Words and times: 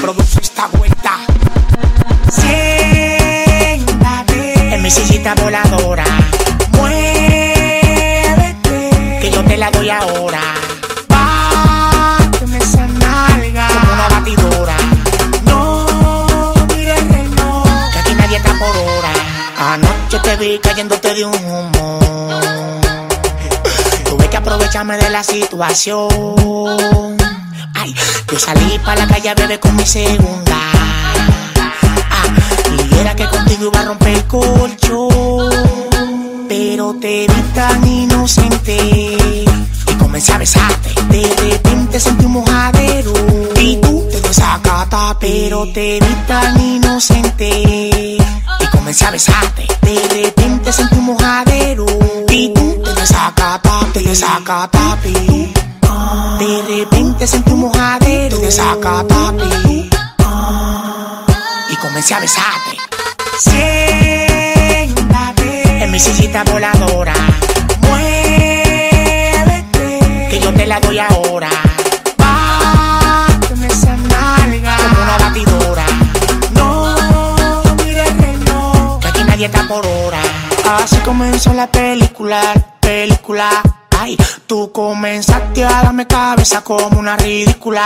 produce 0.00 0.40
esta 0.40 0.68
vuelta. 0.68 1.18
Siéntate 2.30 3.84
en 4.74 4.82
mi 4.82 4.90
sillita 4.90 5.34
voladora. 5.34 6.04
Muévete, 6.72 8.20
que 9.20 9.30
yo 9.32 9.42
te 9.44 9.56
la 9.56 9.70
doy 9.72 9.90
ahora. 9.90 10.40
Báteme 11.08 12.58
esa 12.58 12.86
nalga 12.86 13.66
como 13.68 13.92
una 13.94 14.08
batidora. 14.08 14.76
No 15.44 16.54
mires 16.68 17.00
el 17.00 17.08
reloj, 17.08 17.66
que 17.92 17.98
aquí 17.98 18.14
nadie 18.14 18.36
está 18.36 18.52
por 18.54 18.76
hora. 18.76 19.12
Anoche 19.72 20.20
te 20.20 20.36
vi 20.36 20.60
cayéndote 20.60 21.14
de 21.14 21.24
un 21.24 21.34
humo. 21.34 21.98
Tuve 24.04 24.28
que 24.28 24.36
aprovecharme 24.36 24.96
de 24.98 25.10
la 25.10 25.24
situación. 25.24 27.19
Yo 28.30 28.38
salí 28.38 28.78
para 28.84 29.06
la 29.06 29.06
calle 29.06 29.30
a 29.30 29.34
beber 29.34 29.58
con 29.58 29.74
mi 29.74 29.86
segunda. 29.86 30.56
Ah, 32.10 32.26
y 32.92 32.98
era 32.98 33.16
que 33.16 33.26
contigo 33.26 33.70
iba 33.72 33.80
a 33.80 33.84
romper 33.86 34.16
el 34.16 34.24
colchón. 34.26 35.50
Pero 36.48 36.94
te 37.00 37.26
vi 37.26 37.42
tan 37.54 37.86
inocente. 37.86 38.76
Y 38.76 39.94
comencé 39.98 40.32
a 40.32 40.38
besarte. 40.38 40.90
De 41.08 41.34
repente 41.50 41.98
sentí 42.00 42.26
un 42.26 42.32
mojadero. 42.32 43.12
Y 43.56 43.76
tú 43.76 44.06
te 44.10 44.20
desacata, 44.20 45.16
pero 45.18 45.66
te 45.72 46.00
vi 46.00 46.14
tan 46.26 46.60
inocente. 46.60 47.48
Y 47.48 48.66
comencé 48.72 49.06
a 49.06 49.10
besarte. 49.10 49.66
De 49.80 50.22
repente 50.22 50.72
sentí 50.72 50.96
un 50.96 51.06
mojadero. 51.06 51.86
Y 52.28 52.52
tú 52.52 52.82
te 52.84 53.00
desacata, 53.00 53.80
te 53.94 54.00
desacata, 54.00 54.98
pi. 55.02 55.69
De 56.38 56.62
repente 56.62 57.26
sentí 57.26 57.52
un 57.52 57.60
mojadero. 57.60 58.36
Te 58.38 58.46
desacata, 58.46 59.32
pi. 59.36 59.88
Y 61.70 61.76
comencé 61.76 62.14
a 62.14 62.20
besarte. 62.20 62.76
Siéntate 63.38 64.84
en 65.84 65.90
mi 65.90 66.00
sillita 66.00 66.42
voladora. 66.44 67.14
Muévete, 67.82 69.18
que 70.30 70.40
yo 70.40 70.52
te 70.52 70.66
la 70.66 70.80
doy 70.80 70.98
ahora. 70.98 71.50
Báteme 72.18 73.66
esa 73.68 73.96
nalga 73.96 74.76
como 74.76 75.02
una 75.02 75.18
batidora. 75.18 75.86
No 76.54 76.96
mires 77.84 78.08
el 78.08 78.44
que 79.00 79.08
aquí 79.08 79.22
nadie 79.24 79.46
está 79.46 79.68
por 79.68 79.86
hora. 79.86 80.22
Así 80.82 80.96
comenzó 81.04 81.52
la 81.54 81.68
película, 81.68 82.52
película. 82.80 83.62
Tú 84.46 84.72
comenzaste 84.72 85.62
a 85.62 85.82
darme 85.82 86.06
cabeza 86.06 86.62
como 86.62 86.98
una 86.98 87.16
ridícula. 87.18 87.84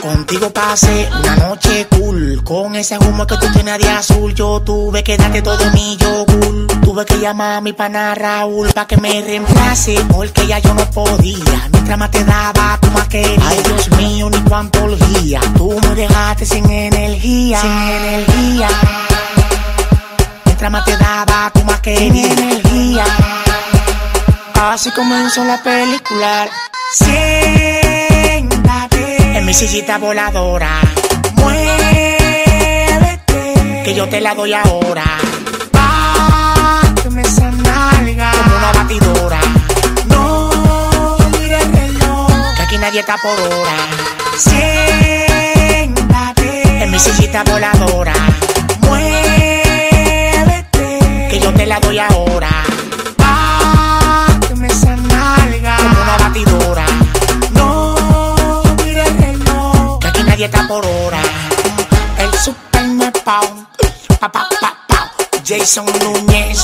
Contigo 0.00 0.50
pasé 0.50 1.08
una 1.18 1.34
noche 1.34 1.88
cool 1.90 2.44
Con 2.44 2.76
ese 2.76 2.96
humo 2.98 3.26
que 3.26 3.36
tú 3.36 3.46
tienes 3.52 3.78
de 3.78 3.88
azul. 3.90 4.32
Yo 4.32 4.60
tuve 4.60 5.02
que 5.02 5.16
darte 5.16 5.42
todo 5.42 5.58
mi 5.72 5.96
yogur. 5.96 6.68
Tuve 6.82 7.04
que 7.04 7.18
llamar 7.18 7.56
a 7.56 7.60
mi 7.60 7.72
pana 7.72 8.14
Raúl 8.14 8.72
Pa' 8.72 8.86
que 8.86 8.96
me 8.96 9.20
reemplace 9.20 9.96
Porque 10.08 10.46
ya 10.46 10.60
yo 10.60 10.72
no 10.72 10.88
podía. 10.92 11.68
Mientras 11.72 11.98
más 11.98 12.10
te 12.12 12.22
daba, 12.22 12.78
tú 12.80 12.88
más 12.92 13.08
querías 13.08 13.42
Ay, 13.44 13.58
Dios 13.64 13.90
mío, 13.98 14.30
ni 14.30 14.38
cuánto 14.42 14.84
olía. 14.84 15.40
Tú 15.56 15.80
me 15.82 15.94
dejaste 15.96 16.46
sin 16.46 16.70
energía. 16.70 17.60
Sin 17.60 17.70
energía. 17.70 18.68
Mientras 20.44 20.70
más 20.70 20.84
te 20.84 20.96
daba, 20.96 21.50
tú 21.52 21.64
más 21.64 21.80
querías 21.80 22.38
energía 22.38 23.04
Así 24.60 24.90
comenzó 24.90 25.44
la 25.44 25.62
película 25.62 26.48
Siéntate 26.92 27.78
en 29.38 29.46
mi 29.46 29.54
sillita 29.54 29.98
voladora. 29.98 30.80
Muévete, 31.36 32.72
que 33.84 33.94
yo 33.94 34.08
te 34.08 34.20
la 34.20 34.34
doy 34.34 34.54
ahora. 34.54 35.04
Báteme 35.70 37.22
esa 37.22 37.50
nalga 37.52 38.32
como 38.32 38.56
una 38.56 38.72
batidora. 38.72 39.40
No 40.06 40.50
mires 41.38 41.62
el 41.62 41.72
reloj, 41.72 42.54
que 42.56 42.62
aquí 42.62 42.78
nadie 42.78 43.00
está 43.00 43.16
por 43.18 43.38
hora. 43.38 43.76
Siéntate 44.38 45.88
en 46.82 46.90
mi 46.90 46.98
sillita 46.98 47.44
voladora. 47.44 48.14
Super 62.42 62.86
Nepal, 62.86 63.66
pa 64.20 64.28
pa 64.30 64.48
pa 64.60 64.70
pa. 64.88 65.00
Jason 65.44 65.86
Núñez 66.02 66.58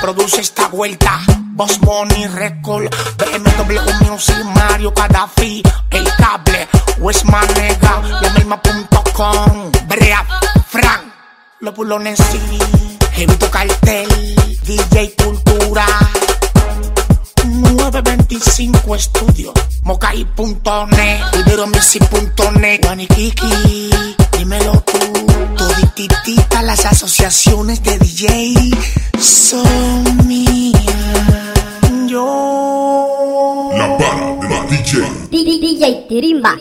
produce 0.00 0.40
esta 0.40 0.68
vuelta. 0.68 1.20
Boss 1.52 1.78
Money 1.82 2.26
Record, 2.28 2.88
BMW 3.18 3.78
Music, 4.08 4.36
Mario 4.54 4.92
Gaddafi, 4.92 5.62
El 5.90 6.04
Cable, 6.16 6.68
West 7.00 7.24
Manega, 7.24 8.00
Brea, 9.88 10.26
Frank, 10.68 11.02
Los 11.60 11.74
Bulones 11.74 12.18
City, 12.30 12.58
Jevito 13.12 13.50
Cartel, 13.50 14.08
DJ 14.64 15.14
Cultura. 15.16 15.84
925 17.44 18.94
Estudio, 18.94 19.52
Mokai.net, 19.82 21.20
Iberomusic.net, 21.40 22.80
Guaniquiqui, 22.82 23.90
dímelo 24.38 24.72
tú, 24.86 24.99
las 26.62 26.86
asociaciones 26.86 27.82
de 27.82 27.98
DJ 27.98 28.54
son 29.18 30.26
mías. 30.26 30.80
Yo. 32.06 33.70
La 33.76 33.98
para 33.98 34.36
de 34.36 34.48
la 34.48 34.66
DJ. 34.66 35.02
DJ 35.30 36.06
Tirimba. 36.08 36.56